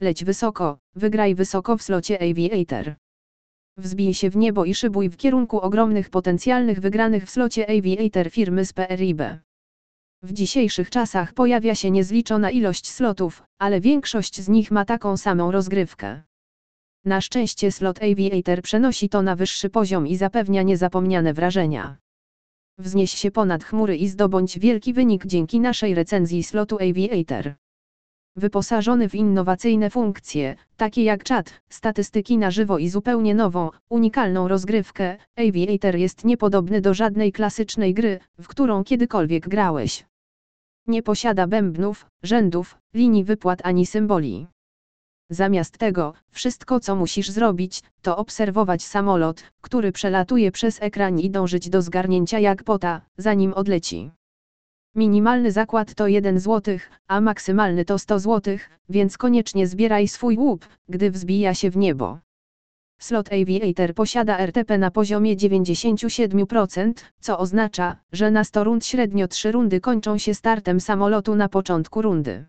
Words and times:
Leć 0.00 0.24
wysoko, 0.24 0.78
wygraj 0.94 1.34
wysoko 1.34 1.76
w 1.76 1.82
slocie 1.82 2.22
Aviator. 2.22 2.94
Wzbij 3.76 4.14
się 4.14 4.30
w 4.30 4.36
niebo 4.36 4.64
i 4.64 4.74
szybuj 4.74 5.08
w 5.08 5.16
kierunku 5.16 5.60
ogromnych 5.60 6.10
potencjalnych 6.10 6.80
wygranych 6.80 7.26
w 7.26 7.30
slocie 7.30 7.68
Aviator 7.68 8.30
firmy 8.30 8.64
z 8.64 8.72
PRIB. 8.72 9.22
W 10.22 10.32
dzisiejszych 10.32 10.90
czasach 10.90 11.32
pojawia 11.32 11.74
się 11.74 11.90
niezliczona 11.90 12.50
ilość 12.50 12.88
slotów, 12.88 13.42
ale 13.58 13.80
większość 13.80 14.40
z 14.40 14.48
nich 14.48 14.70
ma 14.70 14.84
taką 14.84 15.16
samą 15.16 15.50
rozgrywkę. 15.50 16.22
Na 17.04 17.20
szczęście 17.20 17.72
slot 17.72 18.02
Aviator 18.02 18.62
przenosi 18.62 19.08
to 19.08 19.22
na 19.22 19.36
wyższy 19.36 19.70
poziom 19.70 20.06
i 20.06 20.16
zapewnia 20.16 20.62
niezapomniane 20.62 21.34
wrażenia. 21.34 21.96
Wznieś 22.78 23.12
się 23.12 23.30
ponad 23.30 23.64
chmury 23.64 23.96
i 23.96 24.08
zdobądź 24.08 24.58
wielki 24.58 24.92
wynik 24.92 25.26
dzięki 25.26 25.60
naszej 25.60 25.94
recenzji 25.94 26.42
slotu 26.42 26.76
Aviator. 26.76 27.54
Wyposażony 28.36 29.08
w 29.08 29.14
innowacyjne 29.14 29.90
funkcje, 29.90 30.56
takie 30.76 31.04
jak 31.04 31.24
czat, 31.24 31.60
statystyki 31.68 32.38
na 32.38 32.50
żywo 32.50 32.78
i 32.78 32.88
zupełnie 32.88 33.34
nową, 33.34 33.70
unikalną 33.88 34.48
rozgrywkę, 34.48 35.16
Aviator 35.36 35.96
jest 35.96 36.24
niepodobny 36.24 36.80
do 36.80 36.94
żadnej 36.94 37.32
klasycznej 37.32 37.94
gry, 37.94 38.20
w 38.40 38.48
którą 38.48 38.84
kiedykolwiek 38.84 39.48
grałeś. 39.48 40.06
Nie 40.86 41.02
posiada 41.02 41.46
bębnów, 41.46 42.06
rzędów, 42.22 42.78
linii 42.94 43.24
wypłat 43.24 43.60
ani 43.64 43.86
symboli. 43.86 44.46
Zamiast 45.30 45.78
tego, 45.78 46.14
wszystko 46.30 46.80
co 46.80 46.96
musisz 46.96 47.30
zrobić, 47.30 47.82
to 48.02 48.16
obserwować 48.16 48.82
samolot, 48.82 49.42
który 49.60 49.92
przelatuje 49.92 50.52
przez 50.52 50.82
ekran 50.82 51.18
i 51.18 51.30
dążyć 51.30 51.70
do 51.70 51.82
zgarnięcia 51.82 52.38
jak 52.38 52.64
pota, 52.64 53.00
zanim 53.16 53.54
odleci. 53.54 54.10
Minimalny 54.94 55.52
zakład 55.52 55.94
to 55.94 56.06
1 56.06 56.40
zł, 56.40 56.78
a 57.08 57.20
maksymalny 57.20 57.84
to 57.84 57.98
100 57.98 58.18
zł, 58.18 58.58
więc 58.88 59.18
koniecznie 59.18 59.66
zbieraj 59.66 60.08
swój 60.08 60.36
łup, 60.36 60.66
gdy 60.88 61.10
wzbija 61.10 61.54
się 61.54 61.70
w 61.70 61.76
niebo. 61.76 62.18
Slot 63.00 63.32
Aviator 63.32 63.94
posiada 63.94 64.38
RTP 64.38 64.78
na 64.78 64.90
poziomie 64.90 65.36
97%, 65.36 66.92
co 67.20 67.38
oznacza, 67.38 67.96
że 68.12 68.30
na 68.30 68.44
100 68.44 68.64
rund 68.64 68.86
średnio 68.86 69.28
3 69.28 69.52
rundy 69.52 69.80
kończą 69.80 70.18
się 70.18 70.34
startem 70.34 70.80
samolotu 70.80 71.36
na 71.36 71.48
początku 71.48 72.02
rundy. 72.02 72.44